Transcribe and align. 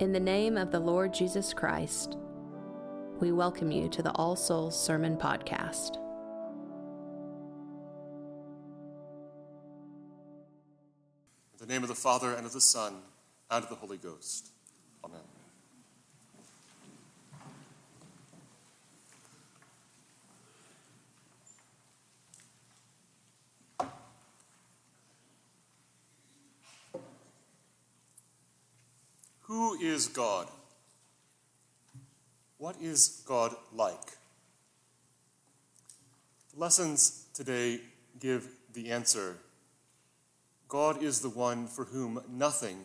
In 0.00 0.12
the 0.12 0.20
name 0.20 0.56
of 0.56 0.70
the 0.70 0.78
Lord 0.78 1.12
Jesus 1.12 1.52
Christ, 1.52 2.16
we 3.18 3.32
welcome 3.32 3.72
you 3.72 3.88
to 3.88 4.00
the 4.00 4.12
All 4.12 4.36
Souls 4.36 4.80
Sermon 4.80 5.16
Podcast. 5.16 5.96
In 11.52 11.66
the 11.66 11.66
name 11.66 11.82
of 11.82 11.88
the 11.88 11.96
Father, 11.96 12.32
and 12.32 12.46
of 12.46 12.52
the 12.52 12.60
Son, 12.60 12.94
and 13.50 13.64
of 13.64 13.68
the 13.68 13.74
Holy 13.74 13.96
Ghost. 13.96 14.50
Amen. 15.04 15.18
Who 29.48 29.80
is 29.80 30.08
God? 30.08 30.46
What 32.58 32.76
is 32.82 33.22
God 33.26 33.54
like? 33.72 34.12
The 36.52 36.60
lessons 36.60 37.24
today 37.32 37.80
give 38.20 38.46
the 38.74 38.90
answer 38.90 39.38
God 40.68 41.02
is 41.02 41.20
the 41.20 41.30
one 41.30 41.66
for 41.66 41.86
whom 41.86 42.20
nothing 42.30 42.76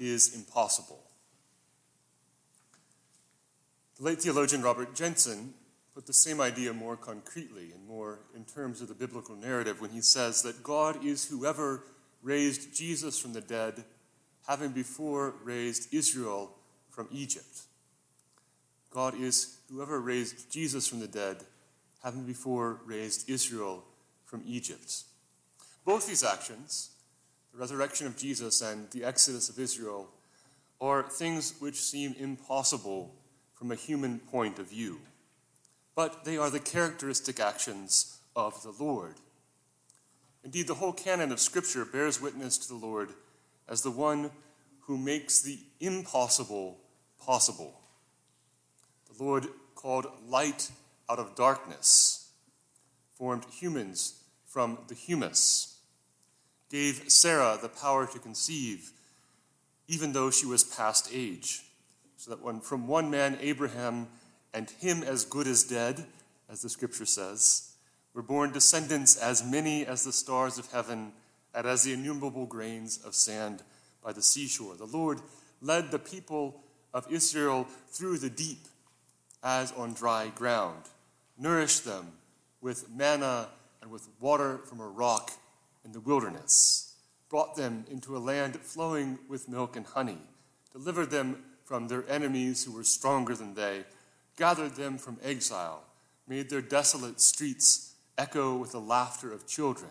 is 0.00 0.34
impossible. 0.34 1.04
The 3.98 4.04
late 4.04 4.22
theologian 4.22 4.62
Robert 4.62 4.94
Jenson 4.94 5.52
put 5.94 6.06
the 6.06 6.14
same 6.14 6.40
idea 6.40 6.72
more 6.72 6.96
concretely 6.96 7.72
and 7.74 7.86
more 7.86 8.20
in 8.34 8.44
terms 8.44 8.80
of 8.80 8.88
the 8.88 8.94
biblical 8.94 9.36
narrative 9.36 9.82
when 9.82 9.90
he 9.90 10.00
says 10.00 10.40
that 10.40 10.62
God 10.62 11.04
is 11.04 11.28
whoever 11.28 11.82
raised 12.22 12.74
Jesus 12.74 13.18
from 13.18 13.34
the 13.34 13.42
dead, 13.42 13.84
having 14.48 14.70
before 14.70 15.34
raised 15.44 15.92
Israel 15.94 16.50
from 16.88 17.06
Egypt. 17.12 17.62
God 18.90 19.14
is 19.20 19.58
whoever 19.70 20.00
raised 20.00 20.50
Jesus 20.50 20.88
from 20.88 21.00
the 21.00 21.06
dead, 21.06 21.44
having 22.02 22.24
before 22.24 22.80
raised 22.86 23.28
Israel 23.28 23.84
from 24.24 24.42
Egypt. 24.46 25.02
Both 25.84 26.06
these 26.06 26.24
actions, 26.24 26.90
the 27.52 27.58
resurrection 27.58 28.06
of 28.06 28.16
Jesus 28.16 28.62
and 28.62 28.90
the 28.90 29.04
exodus 29.04 29.50
of 29.50 29.58
Israel, 29.58 30.08
are 30.80 31.02
things 31.02 31.54
which 31.58 31.76
seem 31.76 32.14
impossible 32.18 33.14
from 33.54 33.70
a 33.70 33.76
human 33.76 34.18
point 34.18 34.58
of 34.58 34.70
view. 34.70 35.00
But 35.94 36.24
they 36.24 36.38
are 36.38 36.50
the 36.50 36.60
characteristic 36.60 37.38
actions 37.38 38.18
of 38.34 38.62
the 38.62 38.72
Lord. 38.82 39.16
Indeed, 40.42 40.68
the 40.68 40.74
whole 40.74 40.92
canon 40.92 41.32
of 41.32 41.40
Scripture 41.40 41.84
bears 41.84 42.22
witness 42.22 42.56
to 42.58 42.68
the 42.68 42.86
Lord 42.86 43.10
as 43.68 43.82
the 43.82 43.90
one 43.90 44.30
who 44.88 44.96
makes 44.96 45.42
the 45.42 45.58
impossible 45.80 46.78
possible. 47.20 47.78
The 49.06 49.22
Lord 49.22 49.46
called 49.74 50.06
light 50.26 50.70
out 51.10 51.18
of 51.18 51.36
darkness, 51.36 52.30
formed 53.12 53.44
humans 53.52 54.22
from 54.46 54.78
the 54.88 54.94
humus, 54.94 55.78
gave 56.70 57.04
Sarah 57.06 57.58
the 57.60 57.68
power 57.68 58.06
to 58.06 58.18
conceive, 58.18 58.92
even 59.88 60.12
though 60.14 60.30
she 60.30 60.46
was 60.46 60.64
past 60.64 61.10
age, 61.12 61.64
so 62.16 62.30
that 62.30 62.42
when 62.42 62.60
from 62.60 62.88
one 62.88 63.10
man, 63.10 63.36
Abraham, 63.42 64.08
and 64.54 64.70
him 64.70 65.02
as 65.02 65.26
good 65.26 65.46
as 65.46 65.64
dead, 65.64 66.06
as 66.48 66.62
the 66.62 66.70
scripture 66.70 67.04
says, 67.04 67.72
were 68.14 68.22
born 68.22 68.52
descendants 68.52 69.16
as 69.18 69.44
many 69.44 69.84
as 69.84 70.04
the 70.04 70.12
stars 70.14 70.56
of 70.56 70.72
heaven 70.72 71.12
and 71.54 71.66
as 71.66 71.82
the 71.82 71.92
innumerable 71.92 72.46
grains 72.46 72.98
of 73.04 73.14
sand 73.14 73.62
by 74.02 74.12
the 74.12 74.22
seashore. 74.22 74.76
The 74.76 74.86
Lord 74.86 75.20
led 75.60 75.90
the 75.90 75.98
people 75.98 76.62
of 76.94 77.10
Israel 77.10 77.66
through 77.90 78.18
the 78.18 78.30
deep 78.30 78.66
as 79.42 79.72
on 79.72 79.94
dry 79.94 80.28
ground, 80.34 80.82
nourished 81.38 81.84
them 81.84 82.12
with 82.60 82.90
manna 82.90 83.48
and 83.82 83.90
with 83.90 84.08
water 84.20 84.58
from 84.64 84.80
a 84.80 84.86
rock 84.86 85.32
in 85.84 85.92
the 85.92 86.00
wilderness, 86.00 86.94
brought 87.28 87.56
them 87.56 87.84
into 87.90 88.16
a 88.16 88.18
land 88.18 88.56
flowing 88.56 89.18
with 89.28 89.48
milk 89.48 89.76
and 89.76 89.86
honey, 89.86 90.18
delivered 90.72 91.10
them 91.10 91.42
from 91.64 91.88
their 91.88 92.04
enemies 92.08 92.64
who 92.64 92.72
were 92.72 92.84
stronger 92.84 93.34
than 93.34 93.54
they, 93.54 93.84
gathered 94.36 94.74
them 94.74 94.98
from 94.98 95.18
exile, 95.22 95.82
made 96.26 96.50
their 96.50 96.62
desolate 96.62 97.20
streets 97.20 97.94
echo 98.16 98.56
with 98.56 98.72
the 98.72 98.80
laughter 98.80 99.32
of 99.32 99.46
children, 99.46 99.90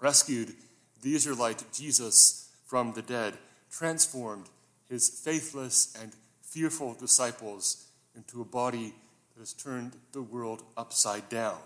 rescued 0.00 0.54
the 1.02 1.14
Israelite 1.14 1.64
Jesus 1.72 2.41
from 2.72 2.94
the 2.94 3.02
dead, 3.02 3.34
transformed 3.70 4.48
his 4.88 5.06
faithless 5.06 5.94
and 6.00 6.10
fearful 6.40 6.94
disciples 6.94 7.88
into 8.16 8.40
a 8.40 8.46
body 8.46 8.94
that 9.34 9.40
has 9.40 9.52
turned 9.52 9.92
the 10.12 10.22
world 10.22 10.62
upside 10.74 11.28
down. 11.28 11.58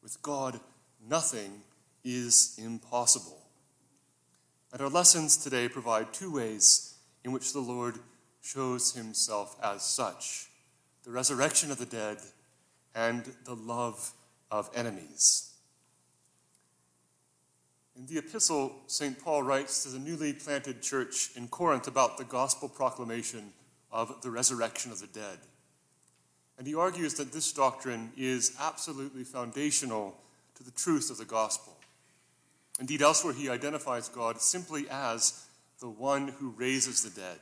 With 0.00 0.22
God, 0.22 0.60
nothing 1.04 1.62
is 2.04 2.54
impossible. 2.56 3.42
And 4.72 4.80
our 4.80 4.88
lessons 4.88 5.36
today 5.36 5.68
provide 5.68 6.12
two 6.12 6.32
ways 6.32 6.94
in 7.24 7.32
which 7.32 7.52
the 7.52 7.58
Lord 7.58 7.96
shows 8.40 8.94
himself 8.94 9.56
as 9.60 9.82
such 9.82 10.50
the 11.02 11.10
resurrection 11.10 11.72
of 11.72 11.78
the 11.78 11.84
dead 11.84 12.18
and 12.94 13.24
the 13.44 13.56
love 13.56 14.12
of 14.52 14.70
enemies. 14.72 15.47
In 17.98 18.06
the 18.06 18.18
epistle, 18.18 18.76
St. 18.86 19.18
Paul 19.18 19.42
writes 19.42 19.82
to 19.82 19.88
the 19.88 19.98
newly 19.98 20.32
planted 20.32 20.80
church 20.80 21.30
in 21.34 21.48
Corinth 21.48 21.88
about 21.88 22.16
the 22.16 22.22
gospel 22.22 22.68
proclamation 22.68 23.52
of 23.90 24.22
the 24.22 24.30
resurrection 24.30 24.92
of 24.92 25.00
the 25.00 25.08
dead. 25.08 25.38
And 26.58 26.66
he 26.66 26.76
argues 26.76 27.14
that 27.14 27.32
this 27.32 27.52
doctrine 27.52 28.12
is 28.16 28.56
absolutely 28.60 29.24
foundational 29.24 30.16
to 30.54 30.62
the 30.62 30.70
truth 30.70 31.10
of 31.10 31.18
the 31.18 31.24
gospel. 31.24 31.76
Indeed, 32.78 33.02
elsewhere 33.02 33.34
he 33.34 33.48
identifies 33.48 34.08
God 34.08 34.40
simply 34.40 34.86
as 34.88 35.44
the 35.80 35.90
one 35.90 36.28
who 36.28 36.50
raises 36.50 37.02
the 37.02 37.20
dead. 37.20 37.40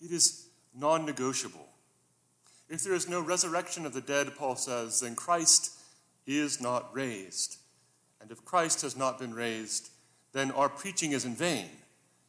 It 0.00 0.12
is 0.12 0.46
non 0.72 1.04
negotiable. 1.04 1.66
If 2.68 2.84
there 2.84 2.94
is 2.94 3.08
no 3.08 3.20
resurrection 3.20 3.86
of 3.86 3.92
the 3.92 4.00
dead, 4.00 4.36
Paul 4.36 4.54
says, 4.54 5.00
then 5.00 5.16
Christ 5.16 5.72
is 6.28 6.60
not 6.60 6.94
raised. 6.94 7.56
And 8.22 8.30
if 8.30 8.44
Christ 8.44 8.82
has 8.82 8.96
not 8.96 9.18
been 9.18 9.34
raised, 9.34 9.90
then 10.32 10.52
our 10.52 10.68
preaching 10.68 11.10
is 11.10 11.24
in 11.24 11.34
vain, 11.34 11.68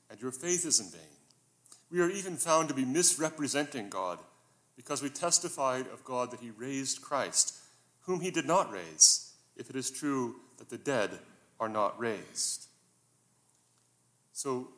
and 0.09 0.20
your 0.20 0.31
faith 0.31 0.66
is 0.66 0.80
in 0.80 0.88
vain. 0.88 1.02
We 1.92 2.02
are 2.02 2.09
even 2.09 2.36
found 2.36 2.68
to 2.70 2.74
be 2.74 2.84
misrepresenting 2.84 3.90
God 3.90 4.18
because 4.76 5.03
we 5.03 5.09
testified 5.09 5.86
of 5.88 6.03
God 6.03 6.32
that 6.32 6.40
he 6.40 6.50
raised 6.50 7.03
Christ, 7.03 7.56
whom 8.02 8.20
he 8.20 8.32
did 8.32 8.48
not 8.48 8.72
raise, 8.72 9.32
if 9.56 9.70
it 9.70 9.76
is 9.76 9.92
true 9.92 10.38
that 10.58 10.70
the 10.70 10.80
dead 10.80 11.12
are 11.59 11.70
not 11.70 12.00
raised. 12.00 12.66
So, 14.34 14.70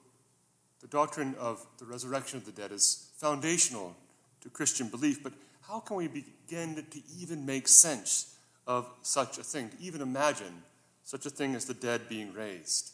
the 0.82 0.88
doctrine 0.88 1.34
of 1.40 1.66
the 1.78 1.86
resurrection 1.86 2.38
of 2.38 2.46
the 2.46 2.52
dead 2.52 2.74
is 2.74 3.10
foundational 3.16 3.96
to 4.42 4.50
Christian 4.50 4.90
belief, 4.90 5.24
but 5.24 5.34
how 5.62 5.80
can 5.80 5.96
we 5.96 6.10
begin 6.10 6.76
to 6.76 7.02
even 7.18 7.46
make 7.46 7.70
sense 7.70 8.36
of 8.68 8.88
such 9.02 9.38
a 9.38 9.44
thing, 9.44 9.70
to 9.70 9.78
even 9.80 10.02
imagine 10.02 10.62
such 11.06 11.26
a 11.26 11.30
thing 11.30 11.56
as 11.56 11.66
the 11.66 11.74
dead 11.74 12.10
being 12.10 12.34
raised? 12.34 12.92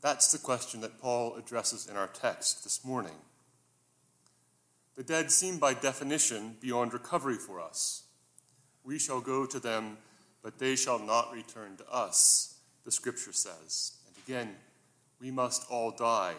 That's 0.00 0.30
the 0.30 0.38
question 0.38 0.80
that 0.80 1.00
Paul 1.00 1.34
addresses 1.34 1.88
in 1.88 1.96
our 1.96 2.06
text 2.06 2.62
this 2.62 2.84
morning. 2.84 3.16
The 4.94 5.02
dead 5.02 5.30
seem 5.30 5.58
by 5.58 5.74
definition 5.74 6.56
beyond 6.60 6.92
recovery 6.92 7.34
for 7.34 7.60
us. 7.60 8.04
We 8.84 8.98
shall 8.98 9.20
go 9.20 9.44
to 9.46 9.58
them, 9.58 9.98
but 10.42 10.58
they 10.58 10.76
shall 10.76 11.00
not 11.00 11.32
return 11.32 11.76
to 11.78 11.90
us, 11.90 12.54
the 12.84 12.92
scripture 12.92 13.32
says. 13.32 13.98
And 14.06 14.16
again, 14.24 14.54
we 15.20 15.32
must 15.32 15.68
all 15.68 15.90
die. 15.90 16.34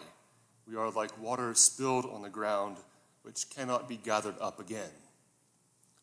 We 0.66 0.76
are 0.76 0.90
like 0.90 1.20
water 1.20 1.52
spilled 1.54 2.06
on 2.06 2.22
the 2.22 2.30
ground, 2.30 2.78
which 3.22 3.50
cannot 3.50 3.86
be 3.86 3.96
gathered 3.96 4.36
up 4.40 4.58
again. 4.58 4.90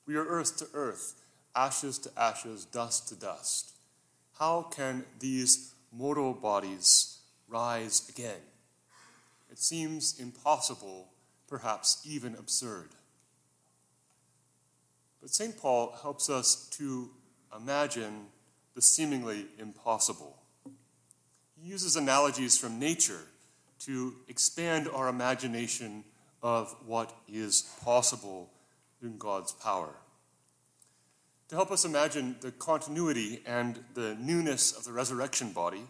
We 0.06 0.16
are 0.18 0.26
earth 0.26 0.58
to 0.58 0.68
earth, 0.76 1.16
ashes 1.56 1.98
to 2.00 2.12
ashes, 2.16 2.66
dust 2.66 3.10
to 3.10 3.16
dust. 3.16 3.75
How 4.40 4.64
can 4.64 5.06
these 5.20 5.74
mortal 5.94 6.34
bodies 6.34 7.20
rise 7.48 8.10
again? 8.10 8.42
It 9.50 9.60
seems 9.60 10.20
impossible 10.20 11.08
perhaps 11.48 12.02
even 12.06 12.36
absurd. 12.36 12.90
But 15.22 15.30
St. 15.30 15.58
Paul 15.58 15.98
helps 16.02 16.30
us 16.30 16.68
to 16.72 17.10
imagine 17.56 18.26
the 18.74 18.82
seemingly 18.82 19.46
impossible. 19.58 20.38
He 21.56 21.70
uses 21.70 21.96
analogies 21.96 22.58
from 22.58 22.78
nature 22.78 23.24
to 23.86 24.16
expand 24.28 24.90
our 24.90 25.08
imagination 25.08 26.04
of 26.44 26.76
what 26.86 27.16
is 27.32 27.74
possible 27.84 28.50
in 29.02 29.18
God's 29.18 29.54
power. 29.54 29.96
To 31.50 31.56
help 31.56 31.72
us 31.72 31.86
imagine 31.86 32.38
the 32.42 32.52
continuity 32.52 33.42
and 33.46 33.80
the 33.94 34.16
newness 34.20 34.72
of 34.72 34.84
the 34.84 34.92
resurrection 34.92 35.52
body, 35.52 35.84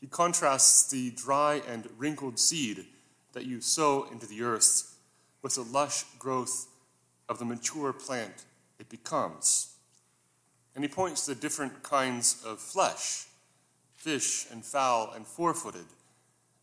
he 0.00 0.06
contrasts 0.06 0.90
the 0.90 1.10
dry 1.10 1.62
and 1.68 1.88
wrinkled 1.96 2.38
seed 2.38 2.86
that 3.32 3.46
you 3.46 3.60
sow 3.60 4.08
into 4.10 4.26
the 4.26 4.42
earth 4.42 4.96
with 5.42 5.54
the 5.54 5.62
lush 5.62 6.04
growth 6.18 6.66
of 7.28 7.38
the 7.38 7.44
mature 7.44 7.92
plant 7.92 8.44
it 8.78 8.88
becomes. 8.88 9.74
And 10.74 10.82
he 10.82 10.88
points 10.88 11.24
to 11.24 11.34
the 11.34 11.40
different 11.40 11.82
kinds 11.82 12.42
of 12.44 12.58
flesh 12.58 13.26
fish 14.00 14.46
and 14.50 14.64
fowl 14.64 15.12
and 15.14 15.26
four 15.26 15.52
footed, 15.52 15.84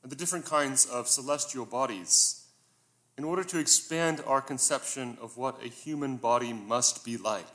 and 0.02 0.12
the 0.12 0.16
different 0.16 0.44
kinds 0.44 0.88
of 0.88 1.08
celestial 1.08 1.68
bodies, 1.68 2.48
in 3.16 3.24
order 3.24 3.44
to 3.44 3.60
expand 3.60 4.24
our 4.26 4.42
conception 4.42 5.16
of 5.22 5.38
what 5.38 5.64
a 5.64 5.68
human 5.68 6.18
body 6.18 6.52
must 6.52 7.06
be 7.06 7.16
like, 7.16 7.46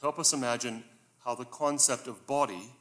to 0.00 0.06
help 0.06 0.18
us 0.18 0.32
imagine 0.32 0.82
how 1.24 1.34
the 1.34 1.44
concept 1.44 2.06
of 2.06 2.26
body 2.26 2.72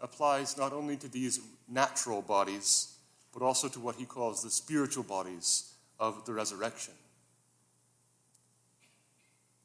applies 0.00 0.56
not 0.56 0.72
only 0.72 0.96
to 0.96 1.08
these 1.08 1.40
natural 1.68 2.22
bodies, 2.22 2.94
but 3.32 3.42
also 3.42 3.68
to 3.68 3.80
what 3.80 3.96
he 3.96 4.04
calls 4.04 4.42
the 4.42 4.50
spiritual 4.50 5.02
bodies 5.02 5.72
of 5.98 6.24
the 6.24 6.32
resurrection. 6.32 6.94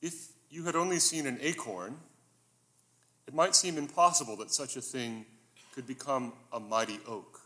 If 0.02 0.30
you 0.50 0.64
had 0.64 0.76
only 0.76 1.00
seen 1.00 1.28
an 1.28 1.38
acorn, 1.42 1.98
it 3.28 3.34
might 3.34 3.56
seem 3.56 3.78
impossible 3.78 4.36
that 4.38 4.52
such 4.52 4.78
a 4.78 4.82
thing 4.82 5.26
could 5.74 5.86
become 5.86 6.34
a 6.52 6.60
mighty 6.60 7.00
oak. 7.08 7.42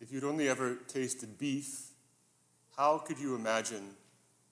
If 0.00 0.12
you'd 0.12 0.24
only 0.24 0.48
ever 0.48 0.76
tasted 0.88 1.38
beef, 1.38 1.88
how 2.76 2.98
could 2.98 3.18
you 3.18 3.34
imagine 3.34 3.90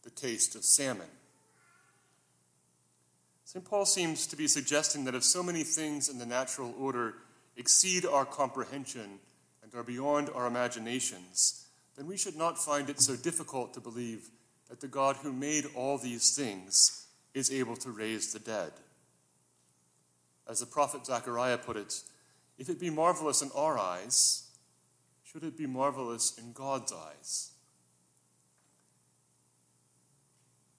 the 0.02 0.10
taste 0.10 0.56
of 0.56 0.64
salmon? 0.64 1.06
St. 3.54 3.64
Paul 3.64 3.86
seems 3.86 4.26
to 4.26 4.34
be 4.34 4.48
suggesting 4.48 5.04
that 5.04 5.14
if 5.14 5.22
so 5.22 5.40
many 5.40 5.62
things 5.62 6.08
in 6.08 6.18
the 6.18 6.26
natural 6.26 6.74
order 6.76 7.14
exceed 7.56 8.04
our 8.04 8.24
comprehension 8.24 9.20
and 9.62 9.72
are 9.76 9.84
beyond 9.84 10.28
our 10.34 10.48
imaginations, 10.48 11.64
then 11.96 12.08
we 12.08 12.16
should 12.16 12.34
not 12.34 12.58
find 12.58 12.90
it 12.90 12.98
so 13.00 13.14
difficult 13.14 13.72
to 13.72 13.80
believe 13.80 14.28
that 14.68 14.80
the 14.80 14.88
God 14.88 15.14
who 15.14 15.32
made 15.32 15.66
all 15.76 15.98
these 15.98 16.34
things 16.34 17.06
is 17.32 17.52
able 17.52 17.76
to 17.76 17.92
raise 17.92 18.32
the 18.32 18.40
dead. 18.40 18.72
As 20.48 20.58
the 20.58 20.66
prophet 20.66 21.06
Zechariah 21.06 21.58
put 21.58 21.76
it, 21.76 22.02
if 22.58 22.68
it 22.68 22.80
be 22.80 22.90
marvelous 22.90 23.40
in 23.40 23.52
our 23.54 23.78
eyes, 23.78 24.50
should 25.22 25.44
it 25.44 25.56
be 25.56 25.66
marvelous 25.68 26.36
in 26.36 26.50
God's 26.54 26.92
eyes? 26.92 27.52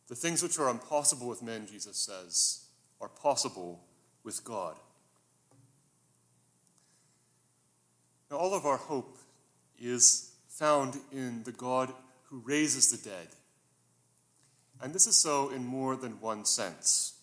The 0.10 0.16
things 0.16 0.44
which 0.44 0.60
are 0.60 0.69
impossible 0.69 1.30
with 1.30 1.42
men, 1.42 1.68
Jesus 1.72 1.95
says, 1.95 2.65
are 3.02 3.10
possible 3.10 3.80
with 4.24 4.44
God. 4.44 4.76
Now, 8.30 8.38
all 8.38 8.54
of 8.54 8.66
our 8.66 8.78
hope 8.78 9.18
is 9.80 10.32
found 10.48 10.98
in 11.12 11.44
the 11.44 11.52
God 11.52 11.94
who 12.24 12.42
raises 12.46 12.92
the 12.92 13.10
dead. 13.10 13.28
And 14.82 14.94
this 14.94 15.08
is 15.08 15.18
so 15.18 15.50
in 15.52 15.66
more 15.66 15.96
than 15.96 16.20
one 16.22 16.46
sense. 16.46 17.14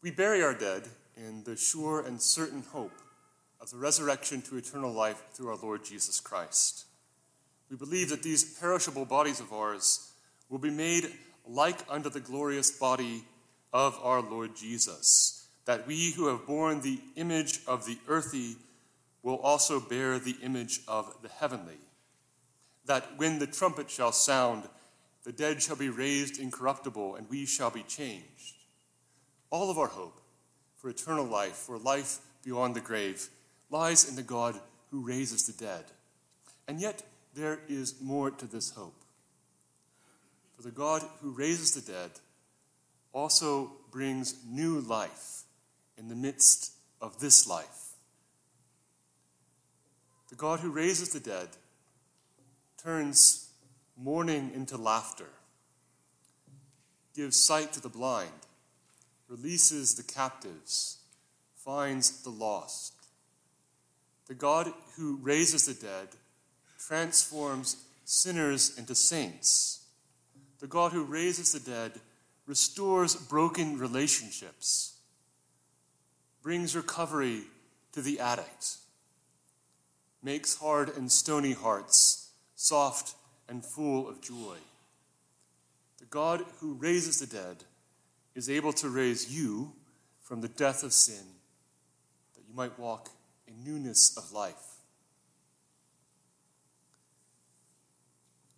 We 0.00 0.10
bury 0.10 0.42
our 0.42 0.54
dead 0.54 0.88
in 1.16 1.44
the 1.44 1.56
sure 1.56 2.04
and 2.04 2.20
certain 2.20 2.62
hope 2.72 2.98
of 3.60 3.70
the 3.70 3.76
resurrection 3.76 4.42
to 4.42 4.56
eternal 4.56 4.92
life 4.92 5.22
through 5.32 5.48
our 5.48 5.58
Lord 5.62 5.84
Jesus 5.84 6.18
Christ. 6.20 6.86
We 7.70 7.76
believe 7.76 8.10
that 8.10 8.22
these 8.22 8.58
perishable 8.58 9.04
bodies 9.04 9.40
of 9.40 9.52
ours 9.52 10.12
will 10.48 10.58
be 10.58 10.70
made 10.70 11.12
like 11.46 11.78
unto 11.88 12.10
the 12.10 12.20
glorious 12.20 12.70
body 12.70 13.24
of 13.72 13.98
our 14.02 14.20
Lord 14.20 14.54
Jesus, 14.54 15.46
that 15.64 15.86
we 15.86 16.12
who 16.12 16.28
have 16.28 16.46
borne 16.46 16.80
the 16.80 17.00
image 17.16 17.60
of 17.66 17.86
the 17.86 17.98
earthy 18.08 18.56
will 19.22 19.36
also 19.36 19.80
bear 19.80 20.18
the 20.18 20.36
image 20.42 20.80
of 20.88 21.14
the 21.22 21.28
heavenly, 21.28 21.78
that 22.84 23.16
when 23.16 23.38
the 23.38 23.46
trumpet 23.46 23.88
shall 23.88 24.12
sound, 24.12 24.64
the 25.24 25.32
dead 25.32 25.62
shall 25.62 25.76
be 25.76 25.88
raised 25.88 26.40
incorruptible, 26.40 27.14
and 27.14 27.28
we 27.30 27.46
shall 27.46 27.70
be 27.70 27.84
changed. 27.84 28.56
All 29.50 29.70
of 29.70 29.78
our 29.78 29.86
hope 29.86 30.20
for 30.76 30.90
eternal 30.90 31.24
life, 31.24 31.54
for 31.54 31.78
life 31.78 32.18
beyond 32.44 32.74
the 32.74 32.80
grave, 32.80 33.28
lies 33.70 34.08
in 34.08 34.16
the 34.16 34.22
God 34.22 34.58
who 34.90 35.06
raises 35.06 35.46
the 35.46 35.64
dead. 35.64 35.84
And 36.66 36.80
yet, 36.80 37.02
there 37.34 37.60
is 37.68 37.94
more 38.02 38.30
to 38.32 38.46
this 38.46 38.70
hope. 38.70 39.04
For 40.56 40.62
the 40.62 40.70
God 40.70 41.02
who 41.20 41.30
raises 41.30 41.72
the 41.72 41.92
dead 41.92 42.10
also 43.12 43.72
brings 43.90 44.36
new 44.46 44.80
life 44.80 45.42
in 45.96 46.08
the 46.08 46.14
midst 46.14 46.72
of 47.00 47.20
this 47.20 47.46
life. 47.46 47.94
The 50.30 50.36
God 50.36 50.60
who 50.60 50.70
raises 50.70 51.10
the 51.10 51.20
dead 51.20 51.48
turns 52.82 53.50
mourning 53.96 54.50
into 54.54 54.76
laughter, 54.76 55.28
gives 57.14 57.38
sight 57.38 57.72
to 57.74 57.80
the 57.80 57.88
blind 57.88 58.30
releases 59.32 59.94
the 59.94 60.02
captives, 60.02 60.98
finds 61.56 62.22
the 62.22 62.30
lost. 62.30 62.92
The 64.28 64.34
God 64.34 64.70
who 64.96 65.18
raises 65.22 65.64
the 65.64 65.74
dead 65.74 66.08
transforms 66.78 67.76
sinners 68.04 68.76
into 68.76 68.94
saints. 68.94 69.86
The 70.60 70.66
God 70.66 70.92
who 70.92 71.04
raises 71.04 71.52
the 71.52 71.60
dead 71.60 71.92
restores 72.46 73.14
broken 73.14 73.78
relationships, 73.78 74.94
brings 76.42 76.74
recovery 76.74 77.42
to 77.92 78.02
the 78.02 78.18
addict, 78.18 78.76
makes 80.22 80.56
hard 80.56 80.88
and 80.96 81.10
stony 81.10 81.52
hearts 81.52 82.30
soft 82.56 83.14
and 83.48 83.64
full 83.64 84.08
of 84.08 84.20
joy. 84.20 84.56
The 85.98 86.06
God 86.06 86.44
who 86.60 86.74
raises 86.74 87.20
the 87.20 87.26
dead 87.26 87.64
is 88.34 88.50
able 88.50 88.72
to 88.74 88.88
raise 88.88 89.32
you 89.32 89.72
from 90.22 90.40
the 90.40 90.48
death 90.48 90.82
of 90.82 90.92
sin, 90.92 91.24
that 92.34 92.42
you 92.48 92.54
might 92.54 92.78
walk 92.78 93.10
in 93.46 93.64
newness 93.64 94.16
of 94.16 94.32
life. 94.32 94.54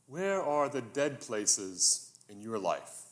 Where 0.06 0.42
are 0.42 0.69
the 0.69 0.82
dead 0.82 1.20
places 1.20 2.10
in 2.28 2.40
your 2.40 2.58
life? 2.58 3.04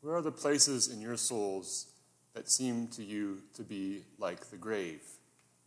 Where 0.00 0.14
are 0.14 0.22
the 0.22 0.30
places 0.30 0.88
in 0.88 1.00
your 1.00 1.16
souls 1.16 1.86
that 2.34 2.48
seem 2.48 2.86
to 2.88 3.02
you 3.02 3.42
to 3.54 3.62
be 3.62 4.04
like 4.18 4.50
the 4.50 4.56
grave, 4.56 5.02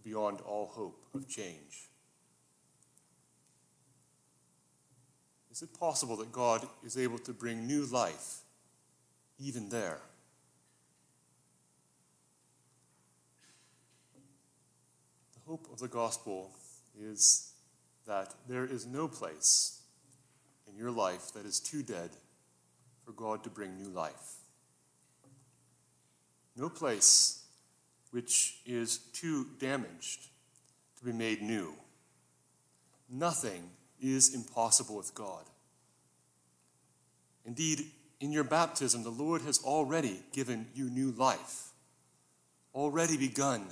beyond 0.04 0.40
all 0.42 0.68
hope 0.68 1.04
of 1.14 1.28
change? 1.28 1.90
Is 5.52 5.62
it 5.62 5.78
possible 5.78 6.16
that 6.18 6.32
God 6.32 6.66
is 6.84 6.98
able 6.98 7.20
to 7.20 7.34
bring 7.34 7.68
new 7.68 7.86
life 7.86 8.40
even 9.38 9.68
there? 9.68 10.00
The 15.34 15.42
hope 15.46 15.68
of 15.74 15.80
the 15.80 15.90
gospel 15.90 16.52
is 16.98 17.52
that 18.08 18.34
there 18.48 18.66
is 18.66 18.86
no 18.86 19.10
place 19.10 19.82
in 20.68 20.78
your 20.78 20.92
life 20.92 21.34
that 21.34 21.46
is 21.46 21.60
too 21.60 21.84
dead 21.84 22.12
for 23.12 23.24
God 23.24 23.44
to 23.44 23.50
bring 23.50 23.78
new 23.78 23.90
life. 23.90 24.36
No 26.56 26.70
place 26.70 27.44
which 28.12 28.60
is 28.66 28.98
too 29.14 29.48
damaged 29.60 30.28
to 31.00 31.06
be 31.06 31.12
made 31.12 31.42
new. 31.42 31.74
Nothing 33.10 33.70
is 34.00 34.34
impossible 34.34 34.98
with 34.98 35.14
God. 35.14 35.44
Indeed, 37.46 37.86
in 38.20 38.32
your 38.32 38.44
baptism, 38.44 39.04
the 39.04 39.10
Lord 39.10 39.42
has 39.42 39.60
already 39.64 40.20
given 40.32 40.68
you 40.74 40.90
new 40.90 41.12
life, 41.12 41.70
already 42.74 43.18
begun 43.18 43.66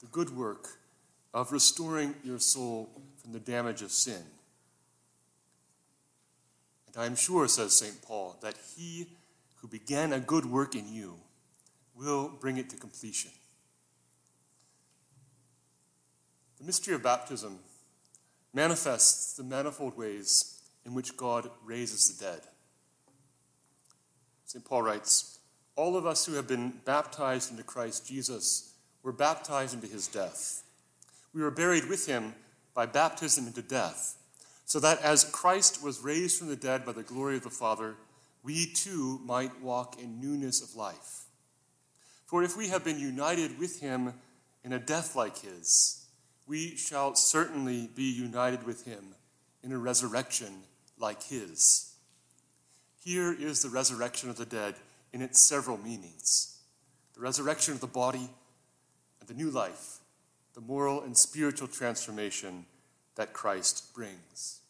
the 0.00 0.06
good 0.06 0.36
work 0.36 0.78
of 1.32 1.52
restoring 1.52 2.14
your 2.22 2.38
soul 2.38 2.90
from 3.22 3.32
the 3.32 3.40
damage 3.40 3.82
of 3.82 3.90
sin. 3.90 4.22
And 6.94 7.02
I 7.02 7.06
am 7.06 7.16
sure, 7.16 7.48
says 7.48 7.76
St. 7.76 8.00
Paul, 8.02 8.36
that 8.40 8.54
he 8.76 9.08
who 9.56 9.68
began 9.68 10.12
a 10.12 10.20
good 10.20 10.46
work 10.46 10.74
in 10.74 10.92
you 10.92 11.16
will 11.94 12.28
bring 12.40 12.56
it 12.56 12.70
to 12.70 12.76
completion. 12.76 13.30
The 16.58 16.64
mystery 16.64 16.94
of 16.94 17.02
baptism 17.02 17.58
manifests 18.52 19.34
the 19.34 19.42
manifold 19.42 19.96
ways 19.96 20.60
in 20.86 20.94
which 20.94 21.16
God 21.16 21.50
raises 21.64 22.08
the 22.08 22.24
dead. 22.24 22.40
St. 24.44 24.64
Paul 24.64 24.82
writes 24.82 25.38
All 25.76 25.96
of 25.96 26.06
us 26.06 26.26
who 26.26 26.34
have 26.34 26.46
been 26.46 26.80
baptized 26.84 27.50
into 27.50 27.64
Christ 27.64 28.06
Jesus 28.06 28.74
were 29.02 29.12
baptized 29.12 29.74
into 29.74 29.86
his 29.86 30.06
death. 30.06 30.62
We 31.32 31.42
were 31.42 31.50
buried 31.50 31.88
with 31.88 32.06
him 32.06 32.34
by 32.72 32.86
baptism 32.86 33.46
into 33.46 33.62
death, 33.62 34.16
so 34.64 34.80
that 34.80 35.00
as 35.02 35.24
Christ 35.24 35.82
was 35.82 36.00
raised 36.00 36.38
from 36.38 36.48
the 36.48 36.56
dead 36.56 36.84
by 36.84 36.92
the 36.92 37.02
glory 37.02 37.36
of 37.36 37.42
the 37.42 37.50
Father, 37.50 37.96
we 38.42 38.66
too 38.66 39.20
might 39.24 39.60
walk 39.60 40.00
in 40.00 40.20
newness 40.20 40.62
of 40.62 40.76
life. 40.76 41.24
For 42.26 42.42
if 42.42 42.56
we 42.56 42.68
have 42.68 42.84
been 42.84 42.98
united 42.98 43.58
with 43.58 43.80
him 43.80 44.14
in 44.64 44.72
a 44.72 44.78
death 44.78 45.14
like 45.14 45.38
his, 45.38 46.06
we 46.46 46.76
shall 46.76 47.14
certainly 47.14 47.88
be 47.94 48.04
united 48.04 48.64
with 48.64 48.84
him 48.84 49.14
in 49.62 49.72
a 49.72 49.78
resurrection 49.78 50.62
like 50.98 51.22
his. 51.22 51.94
Here 53.02 53.32
is 53.32 53.62
the 53.62 53.68
resurrection 53.68 54.30
of 54.30 54.36
the 54.36 54.46
dead 54.46 54.74
in 55.12 55.22
its 55.22 55.40
several 55.40 55.78
meanings 55.78 56.50
the 57.14 57.20
resurrection 57.20 57.72
of 57.72 57.80
the 57.80 57.86
body 57.86 58.28
and 59.20 59.28
the 59.28 59.34
new 59.34 59.48
life, 59.48 59.98
the 60.54 60.60
moral 60.60 61.02
and 61.02 61.16
spiritual 61.16 61.68
transformation 61.68 62.66
that 63.16 63.32
Christ 63.32 63.94
brings. 63.94 64.60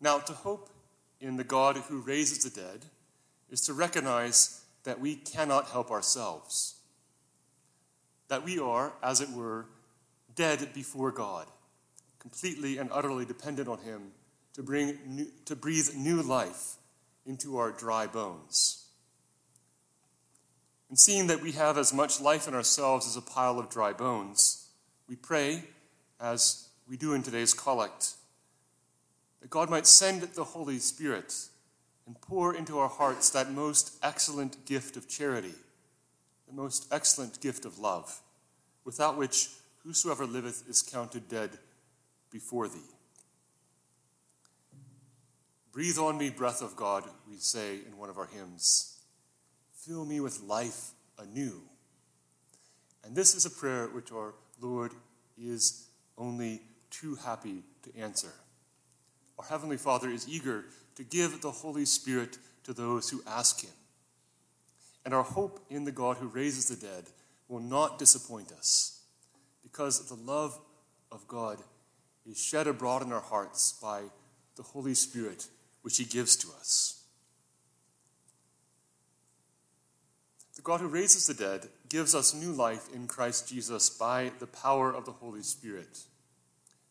Now, 0.00 0.18
to 0.18 0.32
hope 0.32 0.70
in 1.20 1.36
the 1.36 1.44
God 1.44 1.76
who 1.76 2.00
raises 2.00 2.44
the 2.44 2.50
dead 2.50 2.84
is 3.50 3.62
to 3.62 3.72
recognize 3.72 4.62
that 4.84 5.00
we 5.00 5.16
cannot 5.16 5.70
help 5.70 5.90
ourselves 5.90 6.76
that 8.28 8.44
we 8.44 8.58
are, 8.58 8.92
as 9.02 9.20
it 9.20 9.30
were, 9.30 9.66
dead 10.34 10.72
before 10.74 11.12
God, 11.12 11.46
completely 12.18 12.78
and 12.78 12.90
utterly 12.92 13.24
dependent 13.24 13.68
on 13.68 13.78
Him 13.78 14.12
to, 14.54 14.62
bring 14.62 14.98
new, 15.06 15.26
to 15.44 15.54
breathe 15.54 15.94
new 15.94 16.22
life 16.22 16.74
into 17.24 17.56
our 17.58 17.70
dry 17.70 18.06
bones. 18.06 18.86
And 20.88 20.98
seeing 20.98 21.26
that 21.28 21.42
we 21.42 21.52
have 21.52 21.78
as 21.78 21.92
much 21.92 22.20
life 22.20 22.46
in 22.46 22.54
ourselves 22.54 23.06
as 23.06 23.16
a 23.16 23.22
pile 23.22 23.58
of 23.58 23.70
dry 23.70 23.92
bones, 23.92 24.68
we 25.08 25.16
pray, 25.16 25.64
as 26.20 26.68
we 26.88 26.96
do 26.96 27.14
in 27.14 27.22
today's 27.22 27.54
collect, 27.54 28.14
that 29.40 29.50
God 29.50 29.70
might 29.70 29.86
send 29.86 30.22
the 30.22 30.44
Holy 30.44 30.78
Spirit 30.78 31.34
and 32.06 32.20
pour 32.20 32.54
into 32.54 32.78
our 32.78 32.88
hearts 32.88 33.30
that 33.30 33.50
most 33.50 33.96
excellent 34.02 34.64
gift 34.64 34.96
of 34.96 35.08
charity 35.08 35.54
the 36.46 36.54
most 36.54 36.86
excellent 36.92 37.40
gift 37.40 37.64
of 37.64 37.78
love, 37.78 38.20
without 38.84 39.16
which 39.16 39.48
whosoever 39.82 40.26
liveth 40.26 40.68
is 40.68 40.82
counted 40.82 41.28
dead 41.28 41.50
before 42.30 42.68
thee. 42.68 42.78
Breathe 45.72 45.98
on 45.98 46.16
me, 46.16 46.30
breath 46.30 46.62
of 46.62 46.76
God, 46.76 47.04
we 47.28 47.36
say 47.36 47.80
in 47.86 47.98
one 47.98 48.08
of 48.08 48.16
our 48.16 48.26
hymns. 48.26 48.98
Fill 49.74 50.04
me 50.04 50.20
with 50.20 50.42
life 50.42 50.92
anew. 51.18 51.60
And 53.04 53.14
this 53.14 53.34
is 53.34 53.44
a 53.44 53.50
prayer 53.50 53.86
which 53.88 54.10
our 54.10 54.34
Lord 54.60 54.92
is 55.38 55.88
only 56.18 56.62
too 56.90 57.16
happy 57.16 57.62
to 57.82 57.96
answer. 57.96 58.32
Our 59.38 59.44
Heavenly 59.44 59.76
Father 59.76 60.08
is 60.08 60.28
eager 60.28 60.64
to 60.96 61.04
give 61.04 61.40
the 61.40 61.50
Holy 61.50 61.84
Spirit 61.84 62.38
to 62.64 62.72
those 62.72 63.10
who 63.10 63.22
ask 63.26 63.62
Him. 63.62 63.72
And 65.04 65.14
our 65.14 65.22
hope 65.22 65.64
in 65.70 65.84
the 65.84 65.92
God 65.92 66.16
who 66.16 66.26
raises 66.26 66.66
the 66.66 66.76
dead 66.76 67.04
will 67.48 67.60
not 67.60 67.98
disappoint 67.98 68.50
us 68.52 69.02
because 69.62 70.08
the 70.08 70.14
love 70.14 70.58
of 71.12 71.28
God 71.28 71.58
is 72.28 72.42
shed 72.42 72.66
abroad 72.66 73.02
in 73.02 73.12
our 73.12 73.20
hearts 73.20 73.78
by 73.80 74.02
the 74.56 74.62
Holy 74.62 74.94
Spirit 74.94 75.46
which 75.82 75.98
He 75.98 76.04
gives 76.04 76.34
to 76.36 76.48
us. 76.58 77.04
The 80.56 80.62
God 80.62 80.80
who 80.80 80.88
raises 80.88 81.26
the 81.26 81.34
dead 81.34 81.68
gives 81.88 82.14
us 82.14 82.34
new 82.34 82.52
life 82.52 82.88
in 82.94 83.06
Christ 83.06 83.48
Jesus 83.48 83.90
by 83.90 84.32
the 84.38 84.46
power 84.46 84.92
of 84.92 85.04
the 85.04 85.12
Holy 85.12 85.42
Spirit, 85.42 86.00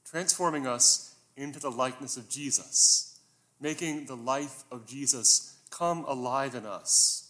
transforming 0.04 0.66
us 0.68 1.16
into 1.36 1.60
the 1.60 1.72
likeness 1.72 2.18
of 2.18 2.30
Jesus, 2.30 3.20
making 3.60 4.06
the 4.06 4.16
life 4.16 4.64
of 4.72 4.86
Jesus 4.86 5.58
come 5.70 6.06
alive 6.06 6.56
in 6.56 6.66
us 6.66 7.25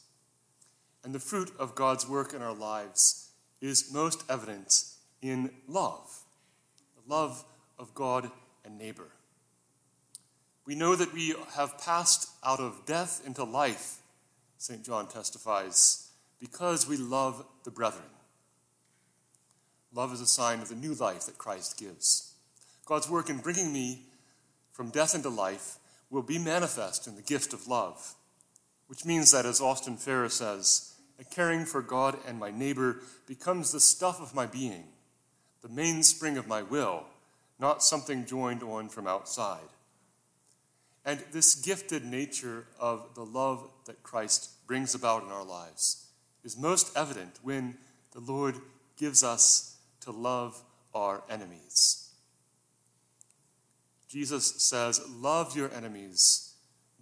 and 1.05 1.13
the 1.13 1.19
fruit 1.19 1.51
of 1.60 1.75
God's 1.75 2.10
work 2.10 2.34
in 2.34 2.41
our 2.41 2.53
lives 2.53 3.29
is 3.62 3.93
most 3.93 4.24
evident 4.27 4.84
in 5.22 5.51
love 5.67 6.24
the 6.95 7.13
love 7.13 7.45
of 7.77 7.93
God 7.93 8.31
and 8.65 8.77
neighbor. 8.77 9.07
We 10.65 10.74
know 10.74 10.95
that 10.95 11.13
we 11.13 11.36
have 11.53 11.77
passed 11.77 12.29
out 12.43 12.60
of 12.60 12.86
death 12.88 13.22
into 13.25 13.43
life, 13.43 14.00
St. 14.57 14.84
John 14.84 15.07
testifies, 15.07 16.04
because 16.39 16.88
we 16.88 16.98
love 16.98 17.46
the 17.63 17.72
brethren. 17.72 18.04
Love 19.94 20.13
is 20.13 20.22
a 20.22 20.27
sign 20.27 20.60
of 20.60 20.70
the 20.70 20.75
new 20.75 20.94
life 20.94 21.25
that 21.25 21.38
Christ 21.38 21.77
gives. 21.77 22.34
God's 22.86 23.10
work 23.10 23.30
in 23.30 23.38
bringing 23.38 23.72
me 23.72 24.04
from 24.72 24.89
death 24.89 25.15
into 25.15 25.30
life 25.30 25.77
will 26.10 26.22
be 26.22 26.38
manifest 26.38 27.08
in 27.08 27.15
the 27.15 27.22
gift 27.22 27.54
of 27.54 27.68
love, 27.68 28.15
which 28.88 29.06
means 29.06 29.32
that, 29.32 29.46
as 29.46 29.62
Austin 29.62 29.96
Farrer 29.96 30.30
says, 30.30 30.96
a 31.20 31.24
caring 31.24 31.65
for 31.65 31.82
God 31.82 32.18
and 32.27 32.38
my 32.38 32.51
neighbor 32.51 32.98
becomes 33.25 33.72
the 33.72 33.80
stuff 33.80 34.22
of 34.22 34.36
my 34.36 34.46
being, 34.46 34.84
the 35.62 35.70
mainspring 35.70 36.38
of 36.38 36.48
my 36.48 36.62
will, 36.62 37.06
not 37.58 37.82
something 37.82 38.25
joined 38.25 38.62
on 38.62 38.89
from 38.89 39.08
outside. 39.08 39.70
And 41.06 41.24
this 41.32 41.56
gifted 41.56 42.04
nature 42.04 42.65
of 42.80 43.15
the 43.15 43.25
love 43.25 43.70
that 43.86 44.04
Christ 44.04 44.50
brings 44.68 44.94
about 44.94 45.24
in 45.24 45.30
our 45.30 45.46
lives 45.46 46.04
is 46.45 46.55
most 46.57 46.95
evident 46.95 47.39
when 47.41 47.75
the 48.11 48.19
Lord 48.21 48.55
gives 48.97 49.23
us 49.23 49.77
to 50.01 50.11
love 50.11 50.61
our 50.93 51.23
enemies. 51.29 52.11
Jesus 54.07 54.61
says, 54.61 55.01
Love 55.09 55.57
your 55.57 55.73
enemies, 55.73 56.53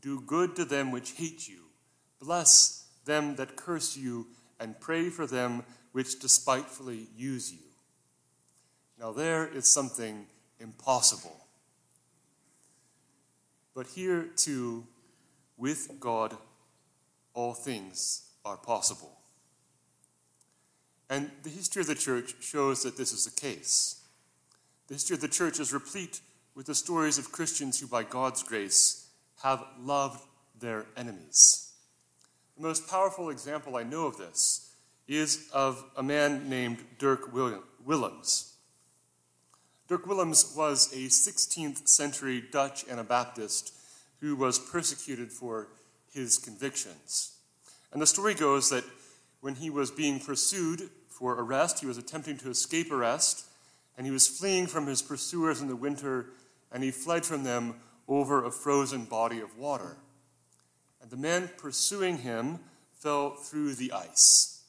do 0.01 0.21
good 0.21 0.55
to 0.55 0.65
them 0.65 0.91
which 0.91 1.12
hate 1.12 1.47
you, 1.47 1.65
bless 2.19 2.88
them 3.05 3.35
that 3.35 3.57
curse 3.57 3.97
you, 3.97 4.27
and 4.59 4.79
pray 4.79 5.09
for 5.09 5.27
them 5.27 5.63
which 5.91 6.19
despitefully 6.19 7.07
use 7.15 7.51
you. 7.51 7.59
Now, 8.97 9.12
there 9.12 9.45
is 9.45 9.67
something 9.67 10.25
impossible. 10.59 11.45
But 13.75 13.88
here, 13.88 14.29
too, 14.38 14.88
with 15.57 16.00
God, 16.00 16.38
all 17.33 17.53
things 17.53 18.29
are 18.45 18.57
possible. 18.57 19.17
And 21.10 21.31
the 21.43 21.50
history 21.50 21.81
of 21.81 21.88
the 21.88 21.95
church 21.95 22.36
shows 22.41 22.83
that 22.83 22.98
this 22.98 23.12
is 23.12 23.25
the 23.25 23.39
case. 23.39 24.01
The 24.88 24.95
history 24.95 25.15
of 25.15 25.22
the 25.22 25.27
church 25.27 25.60
is 25.60 25.74
replete 25.74 26.22
with 26.55 26.65
the 26.65 26.75
stories 26.75 27.17
of 27.17 27.31
Christians 27.31 27.79
who, 27.79 27.88
by 27.88 28.03
God's 28.03 28.43
grace, 28.43 29.07
have 29.43 29.63
loved 29.79 30.22
their 30.60 30.86
enemies. 30.95 31.72
The 32.55 32.63
most 32.63 32.88
powerful 32.88 33.29
example 33.29 33.75
I 33.75 33.83
know 33.83 34.05
of 34.05 34.17
this 34.17 34.72
is 35.07 35.50
of 35.53 35.83
a 35.98 36.03
man 36.03 36.50
named 36.50 36.77
Dirk 36.98 37.33
Willems. 37.33 38.53
Dirk 39.88 40.07
Willems 40.07 40.53
was 40.55 40.93
a 40.93 41.07
16th 41.07 41.88
century 41.88 42.43
Dutch 42.51 42.88
Anabaptist 42.88 43.74
who 44.22 44.36
was 44.36 44.57
persecuted 44.57 45.31
for 45.31 45.67
his 46.13 46.38
convictions. 46.38 47.33
And 47.91 48.01
the 48.01 48.07
story 48.07 48.33
goes 48.33 48.69
that 48.69 48.86
when 49.43 49.55
he 49.55 49.69
was 49.69 49.91
being 49.91 50.19
pursued 50.19 50.89
for 51.07 51.33
arrest, 51.33 51.81
he 51.81 51.85
was 51.85 52.00
attempting 52.00 52.38
to 52.38 52.50
escape 52.50 52.91
arrest, 52.91 53.45
and 53.97 54.07
he 54.07 54.12
was 54.12 54.27
fleeing 54.27 54.65
from 54.65 54.88
his 54.88 55.03
pursuers 55.03 55.62
in 55.62 55.67
the 55.67 55.75
winter, 55.75 56.27
and 56.71 56.83
he 56.83 56.89
fled 56.89 57.25
from 57.25 57.43
them 57.43 57.75
over 58.07 58.43
a 58.43 58.51
frozen 58.51 59.05
body 59.05 59.39
of 59.39 59.57
water 59.57 59.97
and 61.03 61.12
the 61.12 61.17
man 61.17 61.50
pursuing 61.57 62.19
him 62.19 62.59
fell 62.97 63.31
through 63.31 63.75
the 63.75 63.91
ice. 63.91 64.62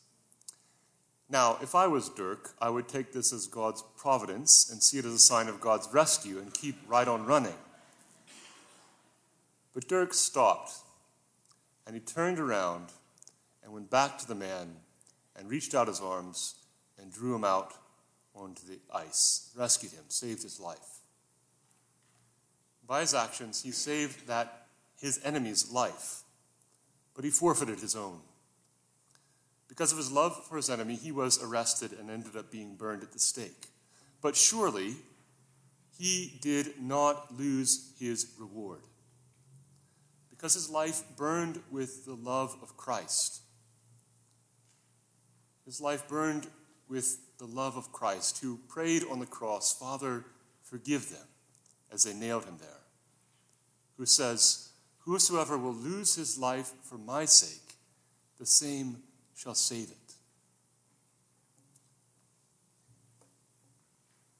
Now, 1.31 1.59
if 1.63 1.77
I 1.77 1.87
was 1.87 2.09
Dirk, 2.09 2.55
I 2.61 2.69
would 2.71 2.89
take 2.89 3.13
this 3.13 3.33
as 3.33 3.47
God's 3.47 3.85
providence 3.97 4.69
and 4.71 4.83
see 4.83 4.99
it 4.99 5.05
as 5.05 5.15
a 5.15 5.19
sign 5.19 5.49
of 5.49 5.61
God's 5.61 5.89
rescue 5.93 6.39
and 6.39 6.53
keep 6.53 6.77
right 6.89 7.07
on 7.07 7.25
running. 7.25 7.55
But 9.73 9.89
Dirk 9.89 10.13
stopped 10.13 10.73
and 11.87 11.95
he 11.95 12.01
turned 12.01 12.41
around 12.41 12.89
and 13.65 13.73
went 13.73 13.91
back 13.91 14.19
to 14.19 14.29
the 14.29 14.35
man 14.35 14.77
and 15.37 15.51
reached 15.51 15.75
out 15.75 15.89
his 15.89 16.01
arms 16.01 16.55
and 17.01 17.13
drew 17.13 17.35
him 17.35 17.45
out 17.45 17.73
onto 18.35 18.67
the 18.67 18.79
ice, 18.95 19.51
rescued 19.57 19.93
him, 19.93 20.05
saved 20.09 20.43
his 20.43 20.61
life. 20.61 21.01
By 22.87 23.01
his 23.01 23.15
actions, 23.15 23.63
he 23.63 23.71
saved 23.71 24.27
that 24.29 24.67
his 25.01 25.21
enemy's 25.25 25.71
life 25.73 26.25
but 27.15 27.25
he 27.25 27.31
forfeited 27.31 27.81
his 27.81 27.97
own. 27.97 28.21
Because 29.69 29.93
of 29.93 29.99
his 29.99 30.13
love 30.13 30.45
for 30.47 30.57
his 30.57 30.69
enemy, 30.69 30.97
he 30.97 31.13
was 31.13 31.43
arrested 31.43 31.93
and 31.93 32.11
ended 32.11 32.37
up 32.37 32.51
being 32.51 32.75
burned 32.75 33.03
at 33.03 33.13
the 33.13 33.19
stake. 33.19 33.69
But 34.21 34.37
surely, 34.37 34.97
he 35.99 36.39
did 36.41 36.81
not 36.81 37.37
lose 37.39 37.93
his 37.99 38.33
reward. 38.39 38.81
Because 40.31 40.55
his 40.55 40.69
life 40.69 41.03
burned 41.17 41.61
with 41.71 42.05
the 42.05 42.15
love 42.15 42.57
of 42.63 42.77
Christ. 42.77 43.41
His 45.65 45.81
life 45.81 46.07
burned 46.09 46.49
with 46.89 47.19
the 47.39 47.47
love 47.47 47.77
of 47.77 47.93
Christ, 47.93 48.41
who 48.41 48.59
prayed 48.69 49.03
on 49.11 49.19
the 49.19 49.27
cross, 49.27 49.77
Father, 49.77 50.25
forgive 50.63 51.11
them, 51.11 51.27
as 51.91 52.05
they 52.05 52.15
nailed 52.15 52.45
him 52.45 52.59
there. 52.61 52.83
Who 53.97 54.07
says, 54.07 54.71
Whosoever 55.01 55.59
will 55.59 55.75
lose 55.75 56.15
his 56.15 56.39
life 56.39 56.73
for 56.83 56.99
my 56.99 57.25
sake, 57.25 57.75
the 58.39 58.47
same 58.47 59.03
shall 59.35 59.55
save 59.55 59.91
it. 59.91 60.15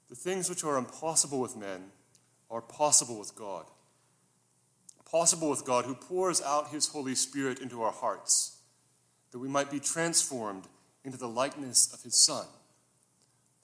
The 0.09 0.15
things 0.15 0.49
which 0.49 0.65
are 0.65 0.77
impossible 0.77 1.41
with 1.41 1.57
men 1.57 1.87
are 2.51 2.63
possible 2.63 3.19
with 3.19 3.35
God. 3.35 3.67
Possible 5.11 5.51
with 5.51 5.65
God 5.65 5.85
who 5.85 5.95
pours 5.95 6.41
out 6.43 6.69
his 6.69 6.89
Holy 6.89 7.15
Spirit 7.15 7.61
into 7.61 7.83
our 7.83 7.93
hearts, 7.93 8.59
that 9.33 9.39
we 9.39 9.49
might 9.49 9.71
be 9.71 9.81
transformed 9.81 10.65
into 11.05 11.19
the 11.19 11.29
likeness 11.29 11.93
of 11.93 12.03
his 12.03 12.17
Son, 12.17 12.47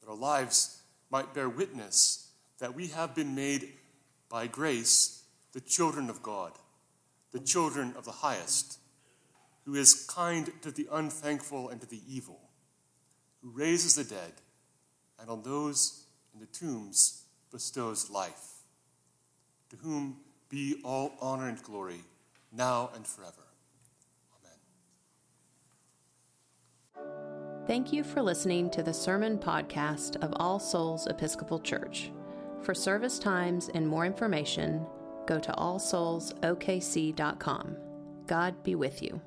that 0.00 0.08
our 0.08 0.16
lives 0.16 0.82
might 1.10 1.34
bear 1.34 1.48
witness 1.48 2.28
that 2.58 2.74
we 2.74 2.88
have 2.88 3.14
been 3.14 3.34
made 3.34 3.72
by 4.28 4.46
grace 4.46 5.22
the 5.52 5.60
children 5.60 6.08
of 6.08 6.22
God, 6.22 6.52
the 7.32 7.40
children 7.40 7.94
of 7.96 8.04
the 8.04 8.10
highest, 8.10 8.78
who 9.64 9.74
is 9.74 10.06
kind 10.08 10.52
to 10.62 10.70
the 10.70 10.86
unthankful 10.92 11.68
and 11.68 11.80
to 11.80 11.86
the 11.86 12.02
evil, 12.08 12.40
who 13.42 13.50
raises 13.50 13.94
the 13.94 14.04
dead, 14.04 14.32
and 15.18 15.28
on 15.28 15.42
those 15.42 16.04
in 16.34 16.40
the 16.40 16.46
tombs 16.46 17.24
bestows 17.50 18.10
life, 18.10 18.62
to 19.70 19.76
whom 19.76 20.18
be 20.48 20.80
all 20.84 21.12
honor 21.20 21.48
and 21.48 21.62
glory, 21.62 22.00
now 22.52 22.90
and 22.94 23.06
forever. 23.06 23.49
Thank 27.70 27.92
you 27.92 28.02
for 28.02 28.20
listening 28.20 28.68
to 28.70 28.82
the 28.82 28.92
sermon 28.92 29.38
podcast 29.38 30.20
of 30.24 30.32
All 30.40 30.58
Souls 30.58 31.06
Episcopal 31.06 31.60
Church. 31.60 32.10
For 32.62 32.74
service 32.74 33.16
times 33.16 33.70
and 33.72 33.86
more 33.86 34.04
information, 34.04 34.84
go 35.24 35.38
to 35.38 35.52
allsoulsokc.com. 35.52 37.76
God 38.26 38.62
be 38.64 38.74
with 38.74 39.00
you. 39.00 39.20